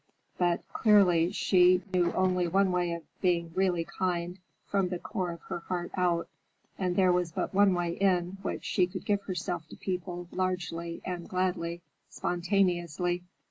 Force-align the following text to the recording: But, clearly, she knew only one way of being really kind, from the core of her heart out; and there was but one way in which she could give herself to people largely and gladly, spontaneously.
But, 0.39 0.67
clearly, 0.69 1.29
she 1.31 1.83
knew 1.93 2.11
only 2.13 2.47
one 2.47 2.71
way 2.71 2.93
of 2.93 3.03
being 3.21 3.51
really 3.53 3.85
kind, 3.85 4.39
from 4.65 4.89
the 4.89 4.97
core 4.97 5.29
of 5.29 5.41
her 5.41 5.59
heart 5.59 5.91
out; 5.93 6.27
and 6.75 6.95
there 6.95 7.11
was 7.11 7.31
but 7.33 7.53
one 7.53 7.75
way 7.75 7.91
in 7.97 8.39
which 8.41 8.65
she 8.65 8.87
could 8.87 9.05
give 9.05 9.21
herself 9.21 9.67
to 9.69 9.75
people 9.75 10.27
largely 10.31 11.03
and 11.05 11.29
gladly, 11.29 11.83
spontaneously. 12.09 13.21